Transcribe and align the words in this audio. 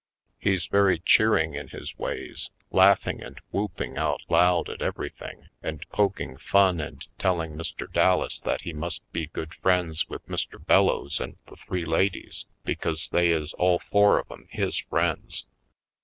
He's 0.39 0.65
very 0.65 0.97
cheering 0.97 1.53
in 1.53 1.67
Manhattan 1.71 1.77
Isle 1.77 1.81
59 1.81 1.81
his 1.81 1.97
ways; 1.99 2.49
laughing 2.71 3.21
and 3.21 3.39
whooping 3.51 3.97
out 3.99 4.21
loud 4.29 4.67
at 4.67 4.81
everything 4.81 5.49
and 5.61 5.87
poking 5.89 6.37
fun 6.39 6.79
and 6.81 7.07
telling 7.19 7.55
Mr. 7.55 7.85
Dallas 7.93 8.39
that 8.39 8.61
he 8.61 8.73
must 8.73 9.03
be 9.11 9.27
good 9.27 9.53
friends 9.53 10.09
with 10.09 10.25
Mr. 10.27 10.57
Bellows 10.57 11.19
and 11.19 11.37
the 11.45 11.55
three 11.55 11.85
ladies 11.85 12.47
be 12.65 12.73
cause 12.75 13.09
they 13.09 13.29
is 13.29 13.53
all 13.53 13.77
four 13.77 14.17
of 14.17 14.31
'em 14.31 14.47
his 14.49 14.79
friends. 14.79 15.45